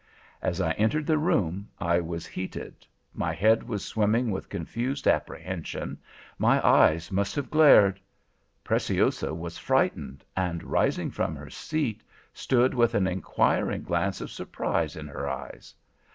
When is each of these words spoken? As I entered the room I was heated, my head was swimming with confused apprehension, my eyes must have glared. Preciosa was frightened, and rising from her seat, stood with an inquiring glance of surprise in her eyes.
As 0.41 0.59
I 0.59 0.71
entered 0.71 1.05
the 1.05 1.19
room 1.19 1.69
I 1.79 1.99
was 1.99 2.25
heated, 2.25 2.87
my 3.13 3.35
head 3.35 3.61
was 3.61 3.85
swimming 3.85 4.31
with 4.31 4.49
confused 4.49 5.07
apprehension, 5.07 5.99
my 6.39 6.59
eyes 6.67 7.11
must 7.11 7.35
have 7.35 7.51
glared. 7.51 7.99
Preciosa 8.63 9.31
was 9.31 9.59
frightened, 9.59 10.25
and 10.35 10.63
rising 10.63 11.11
from 11.11 11.35
her 11.35 11.51
seat, 11.51 12.01
stood 12.33 12.73
with 12.73 12.95
an 12.95 13.05
inquiring 13.05 13.83
glance 13.83 14.21
of 14.21 14.31
surprise 14.31 14.95
in 14.95 15.07
her 15.07 15.29
eyes. 15.29 15.75